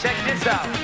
Check 0.00 0.16
this 0.24 0.46
out. 0.46 0.79